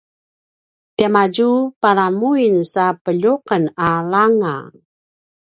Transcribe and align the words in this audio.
tiamadju 0.95 1.49
palamuin 1.81 2.57
sa 2.73 2.85
peljuqen 3.03 3.63
a 3.87 3.89
langa 4.11 4.55